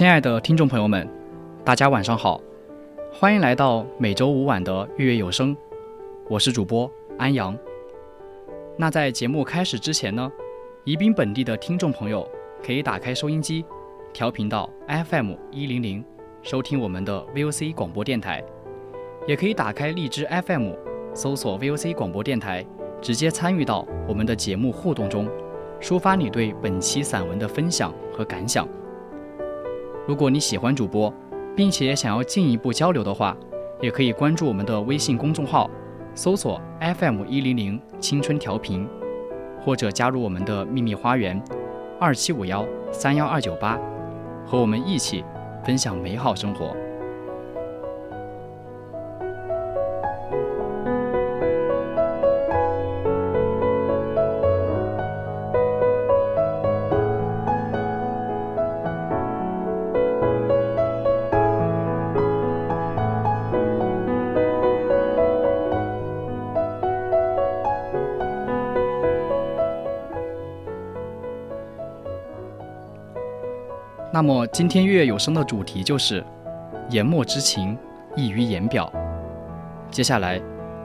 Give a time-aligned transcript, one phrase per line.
[0.00, 1.06] 亲爱的听众朋友们，
[1.62, 2.40] 大家晚上好，
[3.12, 5.54] 欢迎来到每周五晚的月月有声，
[6.26, 7.54] 我是主播安阳。
[8.78, 10.32] 那在节目开始之前呢，
[10.84, 12.26] 宜宾本地的听众朋友
[12.64, 13.62] 可以打开收音机，
[14.10, 16.02] 调频到 FM 一零零，
[16.40, 18.40] 收听我们的 VOC 广播电台；
[19.26, 20.70] 也可以打开荔枝 FM，
[21.12, 22.64] 搜索 VOC 广播电台，
[23.02, 25.28] 直接参与到我们的节目互动中，
[25.78, 28.66] 抒发你对本期散文的分享和感想。
[30.10, 31.14] 如果你喜欢主播，
[31.54, 33.36] 并且想要进一步交流的话，
[33.80, 35.70] 也可以关注我们的微信公众号，
[36.16, 38.84] 搜索 FM 一零零青春调频，
[39.64, 41.40] 或者加入我们的秘密花园
[42.00, 43.78] 二七五幺三幺二九八，
[44.44, 45.24] 和我们一起
[45.64, 46.74] 分享美好生活。
[74.20, 76.22] 那么今天月月有声的主题就是
[76.90, 77.74] 言墨之情
[78.14, 78.92] 溢于言表。
[79.90, 80.38] 接下来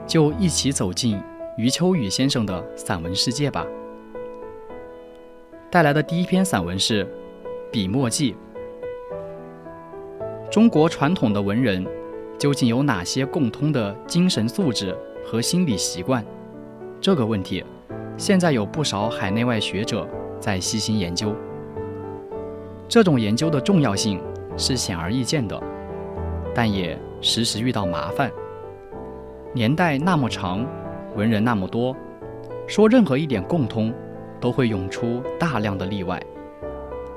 [0.06, 1.20] 就一起走进
[1.58, 3.66] 余秋雨先生的散文世界吧。
[5.70, 7.04] 带来的第一篇散文是
[7.70, 8.32] 《笔墨记》。
[10.50, 11.86] 中国传统的文人
[12.38, 16.24] 究竟有哪些共通的精神素质和心理习惯？
[17.02, 17.62] 这个问题，
[18.16, 20.08] 现在有不少海内外学者
[20.40, 21.36] 在细心研究。
[22.88, 24.20] 这种研究的重要性
[24.56, 25.60] 是显而易见的，
[26.54, 28.30] 但也时时遇到麻烦。
[29.52, 30.64] 年代那么长，
[31.16, 31.96] 文人那么多，
[32.66, 33.92] 说任何一点共通，
[34.40, 36.22] 都会涌出大量的例外，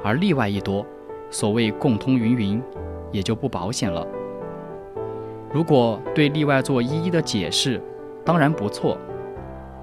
[0.04, 0.86] 而例外一多，
[1.30, 2.64] 所谓共通云云，
[3.12, 4.08] 也就不保险了。
[5.54, 7.82] 如果对例外做一一的解释，
[8.26, 8.98] 当然不错，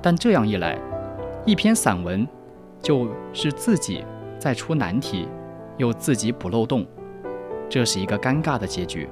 [0.03, 0.79] 但这样一来，
[1.45, 2.27] 一篇散文
[2.81, 4.05] 就是自己
[4.39, 5.29] 在出难题。
[5.77, 6.87] 又自己补漏洞，
[7.69, 9.09] 这是一个尴尬的结局。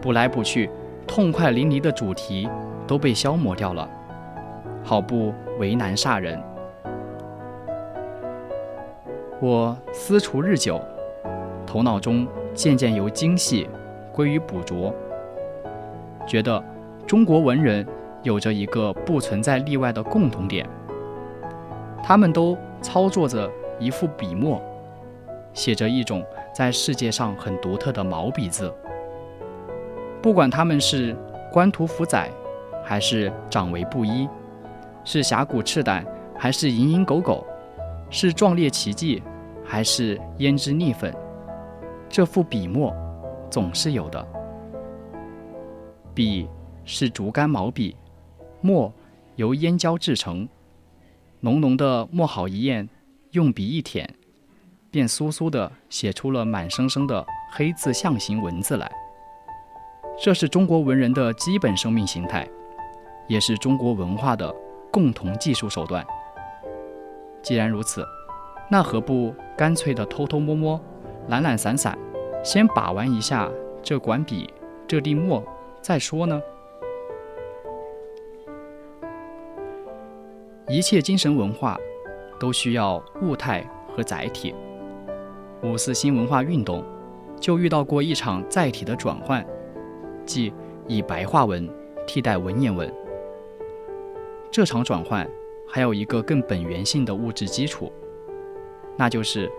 [0.00, 0.70] 补来补去，
[1.06, 2.48] 痛快淋漓的主题
[2.86, 3.88] 都被消磨掉了，
[4.84, 6.40] 好不为难煞人。
[9.40, 10.80] 我思刍日久，
[11.66, 13.68] 头脑中渐渐由精细
[14.12, 14.94] 归于捕捉，
[16.26, 16.62] 觉得
[17.06, 17.86] 中国文人
[18.22, 20.68] 有着一个不存在例外的共同点，
[22.02, 24.60] 他们都操作着一副笔墨。
[25.56, 26.24] 写着一种
[26.54, 28.72] 在世界上很独特的毛笔字。
[30.22, 31.16] 不管他们是
[31.50, 32.30] 官图福仔，
[32.84, 34.28] 还是长为布衣，
[35.02, 36.06] 是侠骨赤胆，
[36.38, 37.44] 还是蝇营狗苟，
[38.10, 39.22] 是壮烈奇迹，
[39.64, 41.12] 还是胭脂腻粉，
[42.08, 42.94] 这副笔墨
[43.50, 44.24] 总是有的。
[46.14, 46.48] 笔
[46.84, 47.96] 是竹竿毛笔，
[48.60, 48.92] 墨
[49.36, 50.46] 由烟胶制成，
[51.40, 52.86] 浓浓的墨好一砚，
[53.30, 54.14] 用笔一舔。
[54.96, 57.22] 便酥酥地写出了满生生的
[57.52, 58.90] 黑字象形文字来。
[60.18, 62.48] 这是中国文人的基本生命形态，
[63.28, 64.50] 也是中国文化的
[64.90, 66.02] 共同技术手段。
[67.42, 68.06] 既然如此，
[68.70, 70.80] 那何不干脆的偷偷摸摸、
[71.28, 71.98] 懒懒散散，
[72.42, 73.50] 先把玩一下
[73.82, 74.48] 这管笔、
[74.88, 75.44] 这滴墨
[75.82, 76.40] 再说呢？
[80.68, 81.76] 一切精神文化
[82.40, 83.62] 都需要物态
[83.94, 84.54] 和载体。
[85.62, 86.84] 五四新文化运动
[87.40, 89.44] 就遇到过一场载体的转换，
[90.24, 90.52] 即
[90.86, 91.68] 以白话文
[92.06, 92.92] 替代文言文。
[94.50, 95.28] 这场转换
[95.68, 97.92] 还有一个更本源性的物质基础，
[98.96, 99.50] 那就是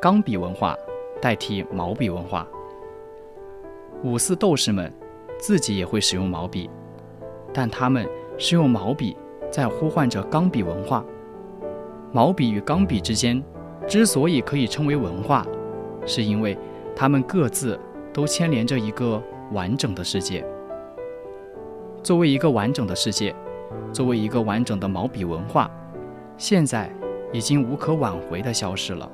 [0.00, 0.76] 钢笔文化
[1.20, 2.46] 代替毛笔文化。
[4.02, 4.92] 五四斗士们
[5.38, 6.70] 自己也会使用毛笔，
[7.52, 8.08] 但他们
[8.38, 9.16] 是用毛笔。
[9.50, 11.04] 在呼唤着钢笔文化。
[12.12, 13.42] 毛笔与钢笔之间
[13.90, 15.44] 之所以可以称为文化，
[16.06, 16.56] 是因为
[16.94, 17.76] 它们各自
[18.12, 19.20] 都牵连着一个
[19.50, 20.46] 完整的世界。
[22.00, 23.34] 作为一个完整的世界，
[23.92, 25.68] 作为一个完整的毛笔文化，
[26.36, 26.88] 现在
[27.32, 29.10] 已经无可挽回的消失了。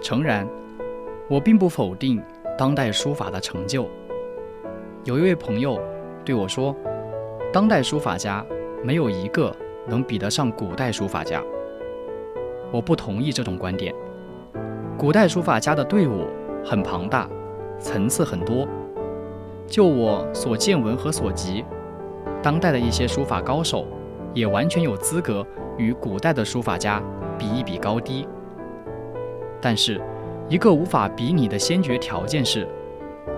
[0.00, 0.48] 诚然，
[1.28, 2.22] 我并不否定
[2.56, 3.88] 当代书法的成就。
[5.04, 5.80] 有一位朋友
[6.24, 6.74] 对我说
[7.52, 8.44] ：“当代书法家
[8.82, 9.54] 没有一个
[9.86, 11.42] 能比得上古代书法家。”
[12.70, 13.94] 我不同意这种观点。
[14.96, 16.26] 古代书法家的队伍
[16.64, 17.28] 很庞大，
[17.78, 18.66] 层次很多。
[19.66, 21.64] 就我所见闻和所及，
[22.42, 23.86] 当代的一些书法高手
[24.34, 25.46] 也完全有资格
[25.76, 27.02] 与古代的书法家
[27.38, 28.26] 比一比高低。
[29.60, 30.00] 但是，
[30.48, 32.66] 一个无法比拟的先决条件是，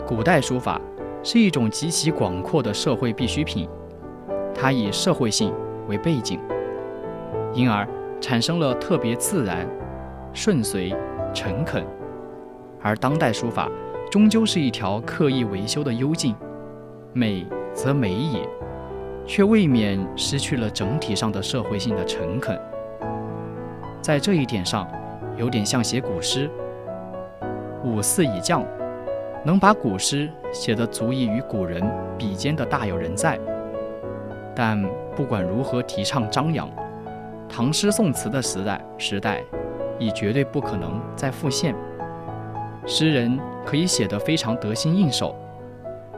[0.07, 0.79] 古代书法
[1.23, 3.67] 是一种极其广阔的社会必需品，
[4.55, 5.51] 它以社会性
[5.89, 6.39] 为背景，
[7.55, 7.89] 因而
[8.21, 9.67] 产生了特别自然、
[10.35, 10.95] 顺遂、
[11.33, 11.83] 诚恳；
[12.83, 13.67] 而当代书法
[14.11, 16.35] 终究是一条刻意维修的幽径，
[17.15, 18.47] 美则美也，
[19.27, 22.61] 却未免失去了整体上的社会性的诚恳。
[24.03, 24.87] 在这一点上。
[25.41, 26.51] 有点像写古诗，
[27.83, 28.63] 五四已降，
[29.43, 31.83] 能把古诗写得足以与古人
[32.19, 33.41] 比肩的大有人在。
[34.55, 34.79] 但
[35.17, 36.69] 不管如何提倡张扬，
[37.49, 39.43] 唐诗宋词的时代时代
[39.99, 41.75] 已绝对不可能再复现。
[42.85, 45.35] 诗人可以写得非常得心应手，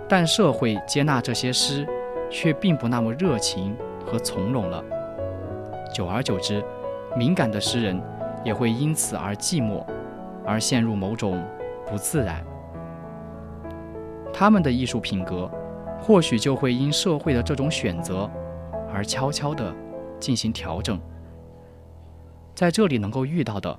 [0.08, 1.86] 但社会接纳这些诗
[2.28, 4.82] 却并不那么热情和从容了。
[5.94, 6.60] 久而久之，
[7.16, 8.02] 敏感的诗人。
[8.44, 9.84] 也会因此而寂寞，
[10.44, 11.44] 而陷入某种
[11.86, 12.44] 不自然。
[14.32, 15.50] 他们的艺术品格，
[16.00, 18.30] 或许就会因社会的这种选择，
[18.92, 19.74] 而悄悄地
[20.18, 21.00] 进行调整。
[22.54, 23.78] 在这里能够遇到的，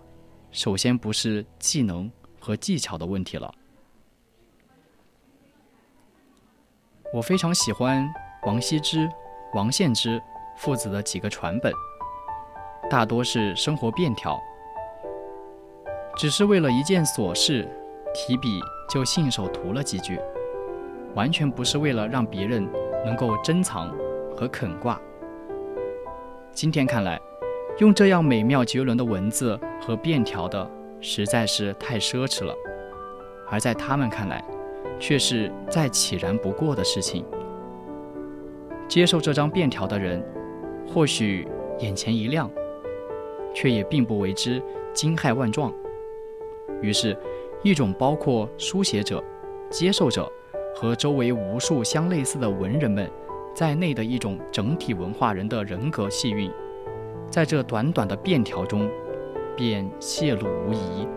[0.52, 3.54] 首先不是技能和技巧的问题了。
[7.14, 8.08] 我非常喜欢
[8.44, 9.08] 王羲之、
[9.54, 10.22] 王献之
[10.58, 11.72] 父子的几个传本，
[12.90, 14.42] 大多是生活便条。
[16.16, 17.68] 只是为了一件琐事，
[18.14, 20.20] 提笔就信手涂了几句，
[21.16, 22.68] 完全不是为了让别人
[23.04, 23.92] 能够珍藏
[24.36, 25.00] 和肯挂。
[26.52, 27.20] 今天看来，
[27.80, 30.70] 用这样美妙绝伦的文字和便条的，
[31.02, 32.54] 实在是太奢侈了；
[33.50, 34.44] 而在他们看来，
[35.00, 37.26] 却是再岂然不过的事情。
[38.88, 40.24] 接受这张便条的人，
[40.88, 41.48] 或许
[41.80, 42.48] 眼前一亮，
[43.52, 44.62] 却也并不为之
[44.94, 45.74] 惊骇万状。
[46.84, 47.18] 于是，
[47.64, 49.24] 一种包括书写者、
[49.72, 50.30] 接受者
[50.76, 53.10] 和周围无数相类似的文人们
[53.56, 56.52] 在内的一种整体文化人的人格气韵，
[57.30, 58.90] 在这短短的便条中，
[59.56, 61.08] 便泄露无遗。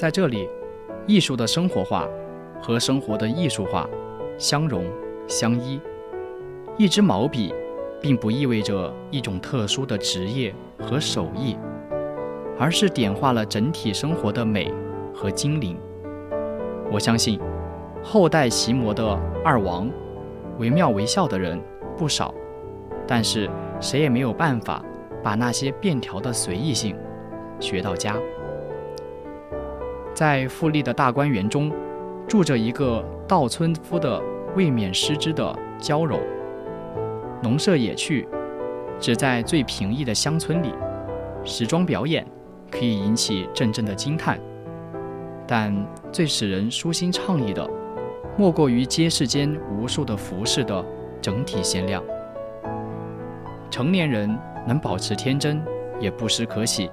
[0.00, 0.48] 在这里，
[1.06, 2.08] 艺术的生活化
[2.62, 3.86] 和生活的艺术化
[4.38, 4.86] 相融
[5.28, 5.78] 相依。
[6.78, 7.52] 一支毛笔，
[8.00, 11.58] 并不意味着一种特殊的职业和手艺，
[12.58, 14.72] 而是点化了整体生活的美
[15.14, 15.78] 和精灵。
[16.90, 17.38] 我相信，
[18.02, 19.04] 后代习摹的
[19.44, 19.90] 二王，
[20.58, 21.60] 惟妙惟肖的人
[21.98, 22.34] 不少，
[23.06, 23.50] 但是
[23.82, 24.82] 谁也没有办法
[25.22, 26.96] 把那些便条的随意性
[27.60, 28.16] 学到家。
[30.20, 31.72] 在富丽的大观园中，
[32.28, 34.22] 住着一个稻村夫的
[34.54, 36.20] 未免失之的娇柔。
[37.42, 38.28] 农舍野趣，
[38.98, 40.74] 只在最平易的乡村里。
[41.42, 42.26] 时装表演
[42.70, 44.38] 可以引起阵阵的惊叹，
[45.46, 45.74] 但
[46.12, 47.66] 最使人舒心畅意的，
[48.36, 50.84] 莫过于街市间无数的服饰的
[51.22, 52.04] 整体鲜亮。
[53.70, 55.64] 成年人能保持天真，
[55.98, 56.90] 也不失可喜，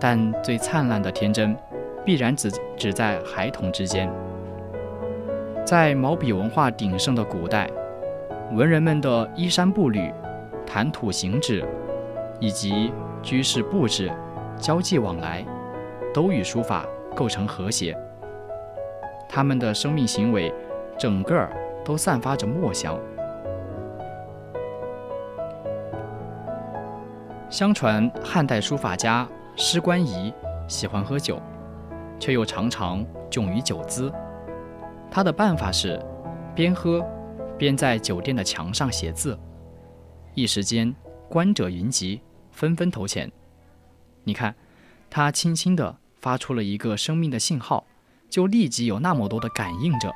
[0.00, 1.56] 但最灿烂的天真，
[2.06, 4.10] 必然只只在孩童之间。
[5.66, 7.68] 在毛笔文化鼎盛的古代。
[8.52, 10.08] 文人们的衣衫步履、
[10.64, 11.64] 谈吐行止，
[12.38, 14.08] 以及居室布置、
[14.56, 15.44] 交际往来，
[16.14, 17.98] 都与书法构成和谐。
[19.28, 20.54] 他们的生命行为，
[20.96, 21.44] 整个
[21.84, 22.96] 都散发着墨香。
[27.50, 30.32] 相传汉代书法家施官仪
[30.68, 31.42] 喜欢喝酒，
[32.18, 34.12] 却又常常窘于酒姿。
[35.10, 36.00] 他的办法是
[36.54, 37.04] 边喝。
[37.58, 39.38] 边在酒店的墙上写字，
[40.34, 40.94] 一时间
[41.26, 42.20] 观者云集，
[42.50, 43.32] 纷纷投钱。
[44.24, 44.54] 你看，
[45.08, 47.86] 他轻轻地发出了一个生命的信号，
[48.28, 50.12] 就立即有那么多的感应着。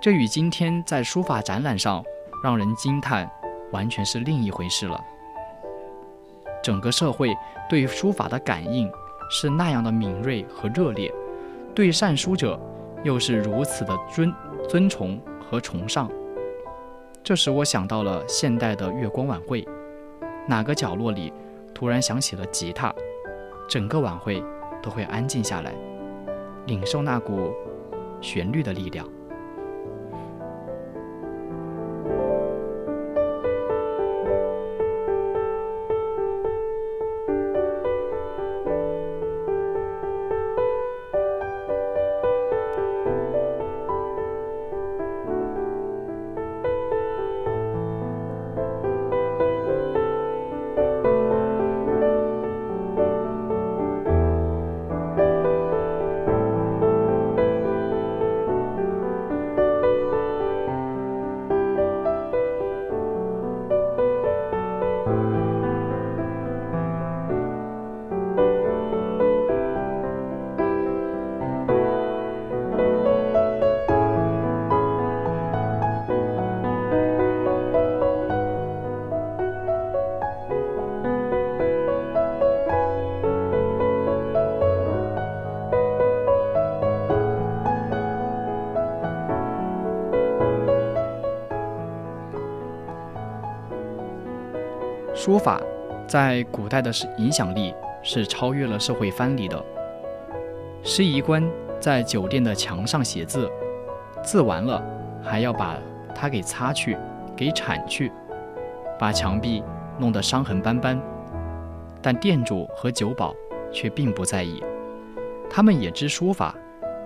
[0.00, 2.04] 这与今天在书法展览上
[2.42, 3.30] 让人惊叹，
[3.70, 5.00] 完全是另一回事了。
[6.60, 7.32] 整个社会
[7.68, 8.90] 对书法的感应
[9.30, 11.10] 是那样的敏锐和热烈，
[11.74, 12.60] 对善书者
[13.02, 14.30] 又是如此的尊
[14.68, 15.18] 尊崇。
[15.50, 16.08] 和崇尚，
[17.24, 19.66] 这使我想到了现代的月光晚会，
[20.46, 21.32] 哪个角落里
[21.74, 22.94] 突然响起了吉他，
[23.68, 24.40] 整个晚会
[24.80, 25.74] 都会安静下来，
[26.66, 27.52] 领受那股
[28.20, 29.04] 旋律的力量。
[95.30, 95.62] 书法
[96.08, 97.72] 在古代的影响力
[98.02, 99.64] 是超越了社会藩篱的。
[100.82, 103.48] 诗仪官在酒店的墙上写字，
[104.24, 104.84] 字完了
[105.22, 105.78] 还要把
[106.16, 106.98] 它给擦去、
[107.36, 108.10] 给铲去，
[108.98, 109.62] 把墙壁
[110.00, 111.00] 弄得伤痕斑斑。
[112.02, 113.32] 但店主和酒保
[113.70, 114.60] 却并不在意，
[115.48, 116.52] 他们也知书法，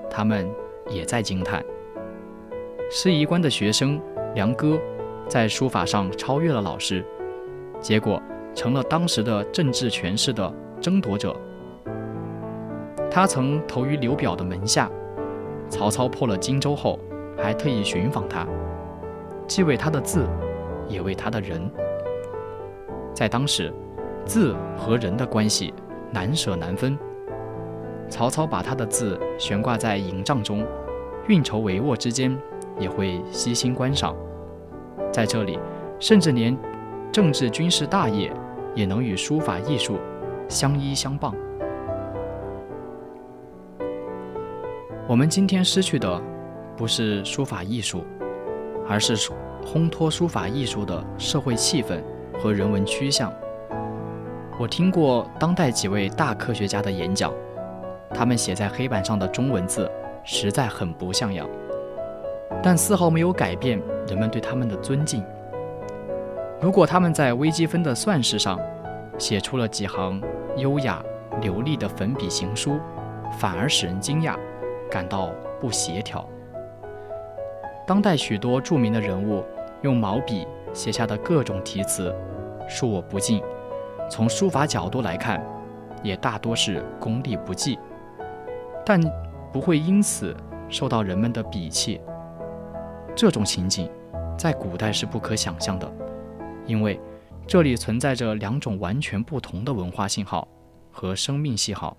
[0.09, 0.51] 他们
[0.89, 1.63] 也在惊叹。
[2.91, 4.01] 诗仪官的学生
[4.35, 4.81] 梁歌，
[5.29, 7.05] 在书法上超越了老师。
[7.85, 8.19] 结果
[8.55, 10.51] 成了当时的政治权势的
[10.81, 11.37] 争夺者。
[13.11, 14.91] 他曾投于刘表的门下，
[15.69, 16.99] 曹操破了荆州后，
[17.37, 18.47] 还特意寻访他，
[19.47, 20.27] 既为他的字，
[20.89, 21.71] 也为他的人。
[23.13, 23.71] 在当时，
[24.25, 25.75] 字和人的关系
[26.11, 26.99] 难舍难分。
[28.09, 30.67] 曹操把他的字悬挂在营帐中，
[31.29, 32.35] 运筹帷幄之间，
[32.79, 34.17] 也会悉心观赏。
[35.13, 35.59] 在这里，
[36.01, 36.57] 甚至连。
[37.15, 38.29] 政治军事大业
[38.75, 40.01] 也能与书法艺术
[40.49, 41.33] 相依相傍。
[45.07, 46.21] 我们今天失去的
[46.77, 48.03] 不是书法艺术，
[48.89, 49.17] 而是
[49.65, 52.03] 烘托书法艺术的社会气氛
[52.43, 53.33] 和人文趋向。
[54.59, 57.33] 我听过当代几位大科学家的演讲，
[58.11, 59.89] 他们写在黑板上的中文字
[60.25, 61.49] 实在很不像样，
[62.61, 65.25] 但丝毫没有改变人们对他们的尊敬。
[66.65, 68.59] 如果他们在微积分的算式上
[69.19, 70.19] 写出了几行
[70.57, 71.05] 优雅
[71.43, 72.81] 流利的粉笔行书，
[73.39, 74.35] 反而使人惊讶，
[74.91, 75.31] 感到
[75.61, 76.27] 不协调。
[77.87, 79.45] 当代许多著名的人物
[79.83, 82.11] 用毛笔写下的各种题词，
[82.67, 83.43] 恕我不敬。
[84.09, 85.45] 从书法角度来看，
[86.03, 87.79] 也大多是功力不济，
[88.87, 88.99] 但
[89.53, 90.35] 不会因此
[90.71, 92.01] 受到人们的鄙弃。
[93.15, 93.87] 这种情景
[94.39, 95.87] 在古代是不可想象的，
[96.67, 96.99] 因为
[97.47, 100.49] 这里存在着两种完全不同的文化信号
[100.91, 101.97] 和生命信号。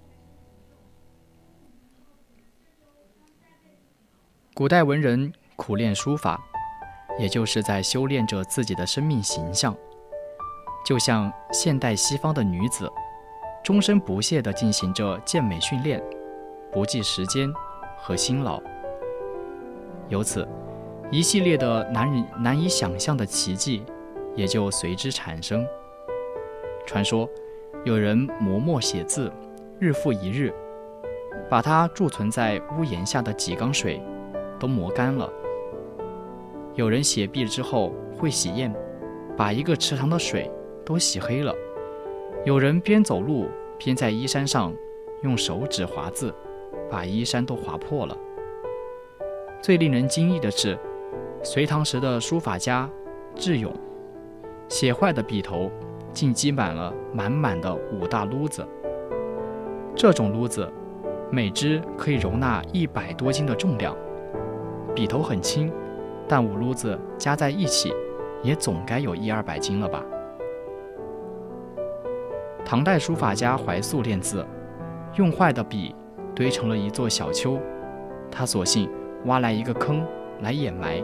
[4.54, 6.42] 古代文人苦练书法，
[7.20, 9.76] 也就是在修炼着自己的生命形象，
[10.86, 12.90] 就像现代西方的女子，
[13.64, 16.02] 终身不懈地进行着健美训练，
[16.72, 17.54] 不计时间
[17.98, 18.62] 和辛劳。
[20.08, 20.48] 由此，
[21.12, 23.84] 一系列的难以难以想象的奇迹
[24.36, 25.66] 也就随之产生。
[26.86, 27.30] 传说，
[27.84, 29.32] 有人磨墨写字，
[29.80, 30.54] 日复一日，
[31.50, 34.02] 把它贮存在屋檐下的几缸水。
[34.58, 35.30] 都磨干了。
[36.76, 38.74] 有人写毕之后会洗砚，
[39.38, 40.50] 把一个池塘的水
[40.86, 41.54] 都洗黑了。
[42.46, 44.74] 有人边走路边在衣衫上
[45.24, 46.34] 用手指划字，
[46.90, 48.18] 把衣衫都划破了。
[49.62, 50.80] 最令人惊异的是，
[51.44, 52.90] 隋唐时的书法家
[53.36, 53.74] 智勇，
[54.68, 55.72] 写坏的笔头
[56.12, 58.66] 竟积满了满满的五大撸子。
[59.96, 60.72] 这种撸子，
[61.32, 63.96] 每只可以容纳一百多斤的重量。
[64.94, 65.72] 笔头很轻，
[66.28, 67.94] 但五撸子加在一起，
[68.42, 70.04] 也总该有一二百斤了吧？
[72.66, 74.46] 唐代书法家怀素练字，
[75.16, 75.96] 用坏的笔
[76.34, 77.60] 堆成了一座小丘，
[78.32, 78.90] 他索性
[79.26, 80.06] 挖来一个坑
[80.42, 81.02] 来掩埋，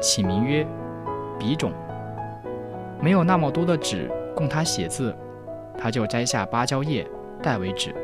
[0.00, 0.66] 起名曰
[1.38, 1.72] “笔冢”。
[3.04, 5.14] 没有那么多的纸供他写字，
[5.76, 7.06] 他就摘下芭蕉叶
[7.42, 7.94] 代为纸。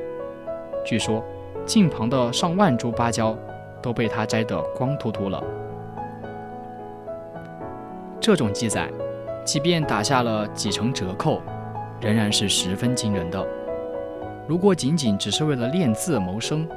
[0.85, 1.25] 据说
[1.65, 3.35] 近旁的上万株芭蕉。
[3.83, 5.43] 都被他摘得光秃秃了。
[8.21, 8.91] 这种记载，
[9.43, 11.41] 即便打下了几成折扣，
[11.99, 13.43] 仍然是十分惊人的。
[14.47, 16.69] 如果仅仅只是为了练字谋生，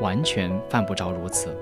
[0.00, 1.56] 完全犯不着如此。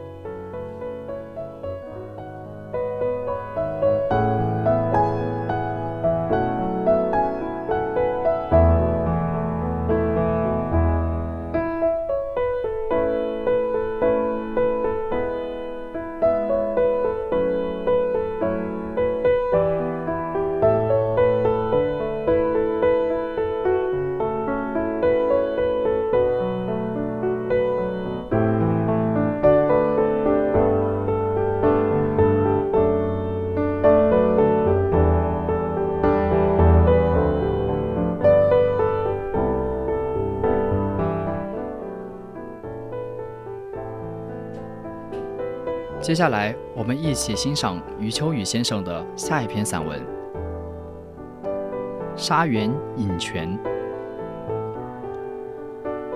[46.09, 50.01] 接下来，我们一起欣赏余秋雨先生的下一篇散文
[52.17, 53.59] 《沙原隐泉》。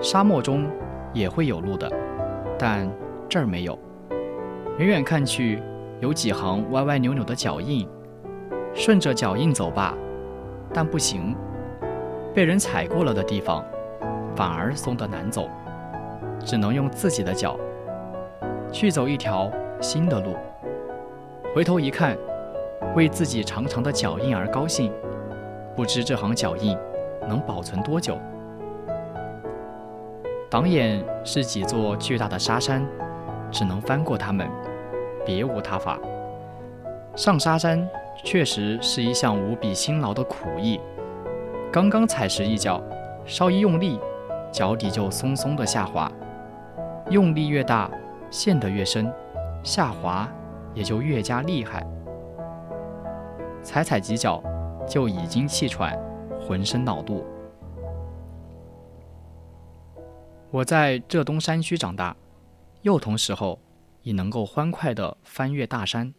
[0.01, 0.67] 沙漠中
[1.13, 1.87] 也会有路的，
[2.57, 2.89] 但
[3.29, 3.77] 这儿没有。
[4.79, 5.61] 远远看去，
[5.99, 7.87] 有几行歪歪扭扭的脚印，
[8.73, 9.95] 顺着脚印走吧，
[10.73, 11.35] 但不行。
[12.33, 13.63] 被人踩过了的地方，
[14.35, 15.47] 反而松得难走，
[16.39, 17.55] 只能用自己的脚
[18.71, 19.51] 去走一条。
[19.83, 20.37] 新的路，
[21.53, 22.17] 回头一看，
[22.95, 24.89] 为自己长长的脚印而高兴，
[25.75, 26.77] 不知这行脚印
[27.27, 28.17] 能保存多久。
[30.49, 32.87] 挡眼是几座巨大的沙山，
[33.51, 34.49] 只能翻过它们，
[35.25, 35.99] 别无他法。
[37.13, 37.85] 上沙山
[38.23, 40.79] 确实是一项无比辛劳的苦役，
[41.73, 42.81] 刚刚踩实一脚，
[43.25, 43.99] 稍一用力，
[44.49, 46.09] 脚底就松松的下滑，
[47.09, 47.91] 用力越大，
[48.31, 49.11] 陷得越深。
[49.63, 50.29] 下滑
[50.73, 51.85] 也就越加厉害，
[53.63, 54.43] 踩踩几脚
[54.87, 55.97] 就已经气喘，
[56.45, 57.25] 浑身恼怒。
[60.51, 62.15] 我在浙东山区长大，
[62.81, 63.57] 幼童时候
[64.01, 66.13] 已能够欢快地翻越大山，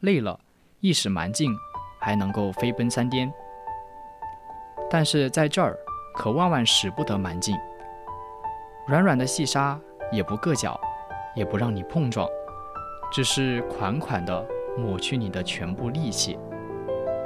[0.00, 0.40] 累了
[0.80, 1.54] 一使蛮劲，
[2.00, 3.32] 还能够飞奔三颠。
[4.90, 5.78] 但是在这儿
[6.14, 7.56] 可万万使不得蛮劲，
[8.86, 9.78] 软软的细沙
[10.10, 10.80] 也不硌脚，
[11.34, 12.26] 也不让你碰撞。
[13.12, 16.38] 只是款款地抹去你的全部力气，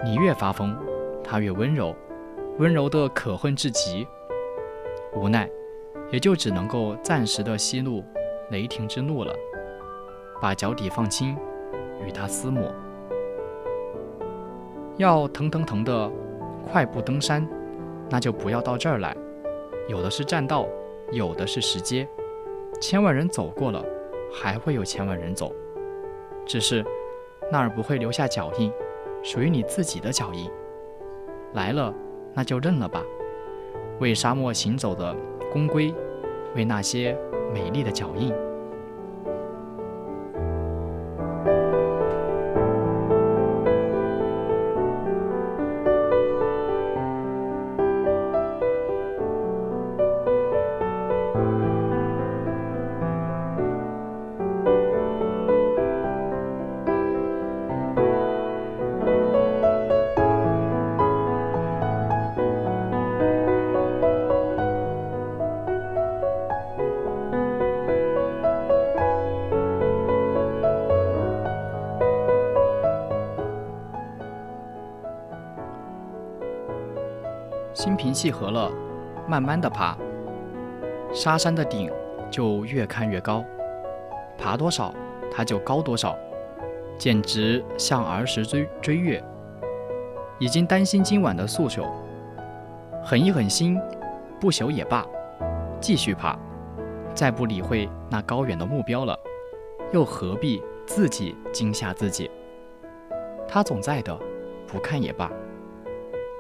[0.05, 0.77] 你越发疯，
[1.23, 1.95] 他越温柔，
[2.59, 4.05] 温柔的可恨至极。
[5.15, 5.49] 无奈，
[6.11, 8.05] 也就只能够暂时的息怒
[8.51, 9.33] 雷霆之怒了，
[10.43, 11.37] 把脚底放轻，
[12.05, 12.69] 与他厮磨。
[14.97, 16.11] 要腾腾腾的
[16.65, 17.49] 快步登山，
[18.11, 19.17] 那就不要到这儿来，
[19.87, 20.67] 有的是栈道，
[21.13, 22.09] 有的是石阶，
[22.81, 23.85] 千万人走过了，
[24.33, 25.55] 还会有千万人走，
[26.47, 26.85] 只是
[27.51, 28.73] 那儿不会留下脚印，
[29.23, 30.49] 属于你自己的脚印。
[31.55, 31.93] 来了，
[32.33, 33.03] 那就认了吧。
[33.99, 35.15] 为沙漠行走的
[35.53, 35.93] 公龟，
[36.55, 37.17] 为那些
[37.53, 38.33] 美丽的脚印。
[78.17, 78.73] 契合了，
[79.29, 79.95] 慢慢的爬，
[81.13, 81.93] 沙山的顶
[82.31, 83.45] 就越看越高，
[84.39, 84.95] 爬多少
[85.31, 86.17] 它就高多少，
[86.97, 89.23] 简直像儿时追追月。
[90.39, 91.85] 已经担心今晚的宿求，
[93.05, 93.79] 狠一狠心，
[94.41, 95.05] 不朽也罢，
[95.79, 96.39] 继续爬，
[97.13, 99.15] 再不理会那高远的目标了，
[99.93, 102.31] 又何必自己惊吓自己？
[103.47, 104.19] 他总在的，
[104.67, 105.31] 不看也罢。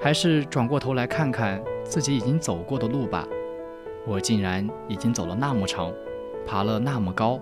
[0.00, 3.26] 还是转过头来看看自己已经走过的路吧。
[4.06, 5.92] 我竟然已经走了那么长，
[6.46, 7.40] 爬了那么高，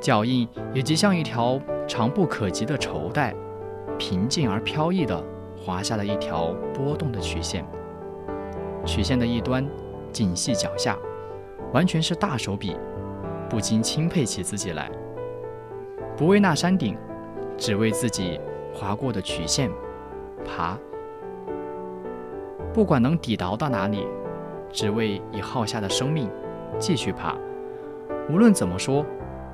[0.00, 3.34] 脚印也即像一条长不可及的绸带，
[3.98, 5.24] 平静而飘逸地
[5.56, 7.64] 划下了一条波动的曲线。
[8.84, 9.66] 曲线的一端
[10.12, 10.96] 紧系脚下，
[11.72, 12.76] 完全是大手笔，
[13.48, 14.90] 不禁钦佩起自己来。
[16.16, 16.96] 不为那山顶，
[17.56, 18.40] 只为自己
[18.72, 19.70] 划过的曲线，
[20.44, 20.78] 爬。
[22.72, 24.06] 不管能抵达到哪里，
[24.70, 26.30] 只为已耗下的生命
[26.78, 27.36] 继续爬。
[28.30, 29.04] 无论怎么说，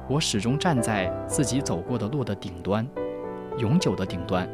[0.08, 2.86] 我始终站在自己走过的路的顶端，
[3.56, 4.48] 永久的顶端，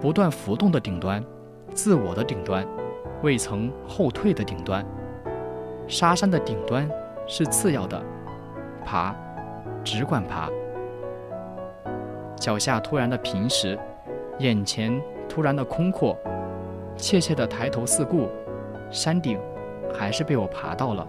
[0.00, 1.22] 不断浮动的顶端，
[1.74, 2.66] 自我的顶端，
[3.22, 4.84] 未曾后退的顶端。
[5.86, 6.90] 沙山的顶端
[7.26, 8.02] 是次要的，
[8.84, 9.14] 爬，
[9.84, 10.48] 只管爬。
[12.36, 13.78] 脚下突然的平实，
[14.38, 16.16] 眼前突然的空阔。
[16.96, 18.28] 怯怯地抬头四顾，
[18.90, 19.38] 山顶
[19.92, 21.06] 还是被我爬到了。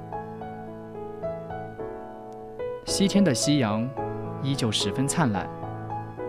[2.86, 3.89] 西天的夕阳
[4.41, 5.50] 依旧十分灿烂，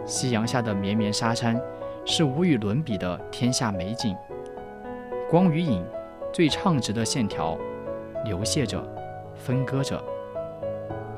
[0.04, 1.60] 夕阳下的绵绵沙滩
[2.04, 4.16] 是无与伦比的天下美景。
[5.28, 5.84] 光与影
[6.32, 7.58] 最畅直的线条
[8.24, 8.82] 流泻着，
[9.34, 10.02] 分割着，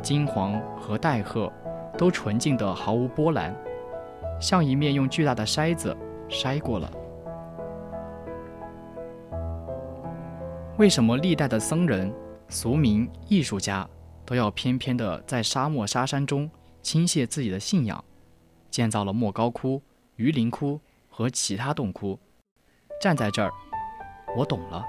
[0.02, 1.50] 金黄和黛褐
[1.96, 3.54] 都纯净的毫无波澜，
[4.40, 5.96] 像一面用巨大的筛子
[6.28, 6.90] 筛过了。
[10.80, 12.10] 为什么历代的僧人、
[12.48, 13.86] 俗民、艺术家
[14.24, 18.02] 都要偏偏的在沙漠沙山中倾泻自己的信仰，
[18.70, 19.82] 建造了莫高窟、
[20.16, 22.18] 榆林窟和其他洞窟？
[22.98, 23.52] 站在这儿，
[24.34, 24.82] 我懂了。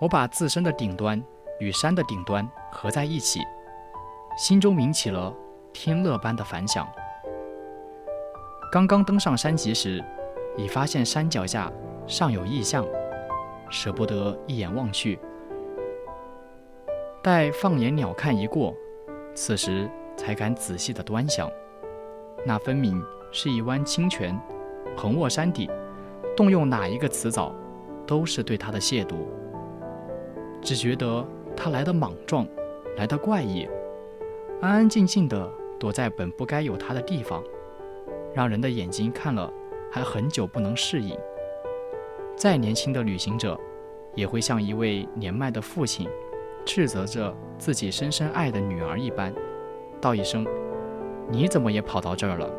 [0.00, 1.22] 我把自身的顶端
[1.60, 3.40] 与山的顶端合在一起，
[4.38, 5.30] 心中鸣起了
[5.74, 6.88] 天乐般的反响。
[8.72, 10.02] 刚刚登上山脊时，
[10.56, 11.70] 已发现山脚下
[12.06, 12.82] 尚有异象。
[13.68, 15.18] 舍不得一眼望去，
[17.22, 18.74] 待放眼鸟看一过，
[19.34, 21.50] 此时才敢仔细的端详。
[22.44, 23.02] 那分明
[23.32, 24.38] 是一湾清泉，
[24.96, 25.68] 横卧山底，
[26.36, 27.52] 动用哪一个词藻，
[28.06, 29.16] 都是对它的亵渎。
[30.62, 31.26] 只觉得
[31.56, 32.46] 它来的莽撞，
[32.96, 33.68] 来的怪异，
[34.60, 37.42] 安安静静的躲在本不该有它的地方，
[38.32, 39.52] 让人的眼睛看了
[39.90, 41.18] 还很久不能适应。
[42.36, 43.58] 再年轻的旅行者，
[44.14, 46.06] 也会像一位年迈的父亲，
[46.66, 49.32] 斥责着自己深深爱的女儿一般，
[50.02, 50.46] 道一声
[51.32, 52.50] ：“你怎么也跑到这儿了？”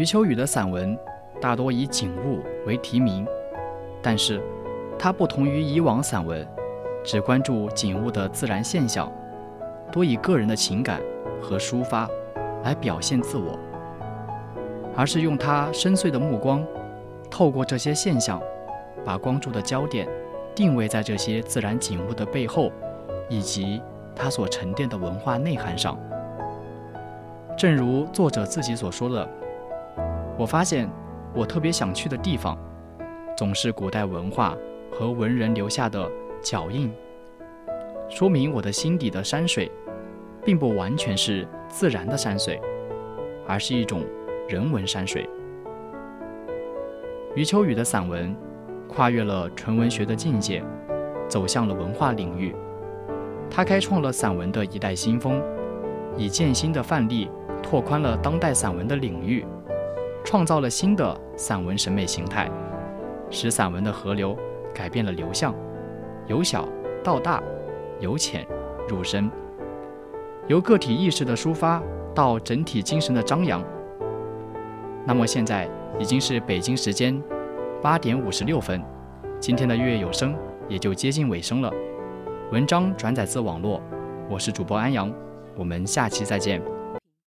[0.00, 0.98] 余秋雨的散文
[1.42, 3.26] 大多以景物为题名，
[4.00, 4.42] 但是，
[4.98, 6.48] 他不同于以往散文，
[7.04, 9.12] 只关注景物的自然现象，
[9.92, 11.02] 多以个人的情感
[11.38, 12.08] 和抒发
[12.64, 13.58] 来表现自我，
[14.96, 16.64] 而是用他深邃的目光，
[17.30, 18.40] 透过这些现象，
[19.04, 20.08] 把关注的焦点
[20.54, 22.72] 定位在这些自然景物的背后，
[23.28, 23.82] 以及
[24.16, 25.98] 它所沉淀的文化内涵上。
[27.54, 29.28] 正如作者自己所说的。
[30.40, 30.90] 我发现
[31.34, 32.56] 我特别想去的地方，
[33.36, 34.56] 总是古代文化
[34.90, 36.90] 和文人留下的脚印，
[38.08, 39.70] 说明我的心底的山水，
[40.42, 42.58] 并不完全是自然的山水，
[43.46, 44.02] 而是一种
[44.48, 45.28] 人文山水。
[47.34, 48.34] 余秋雨的散文，
[48.88, 50.64] 跨越了纯文学的境界，
[51.28, 52.56] 走向了文化领域。
[53.50, 55.38] 他开创了散文的一代新风，
[56.16, 57.30] 以建新的范例
[57.62, 59.44] 拓宽了当代散文的领域。
[60.24, 62.50] 创造了新的散文审美形态，
[63.30, 64.36] 使散文的河流
[64.74, 65.54] 改变了流向，
[66.26, 66.68] 由小
[67.02, 67.42] 到大，
[67.98, 68.46] 由浅
[68.88, 69.30] 入深，
[70.46, 71.82] 由个体意识的抒发
[72.14, 73.62] 到整体精神的张扬。
[75.06, 77.20] 那么现在已经是北京时间
[77.82, 78.82] 八点五十六分，
[79.40, 80.36] 今天的月有声
[80.68, 81.72] 也就接近尾声了。
[82.52, 83.80] 文章转载自网络，
[84.28, 85.12] 我是主播安阳，
[85.56, 86.79] 我们下期再见。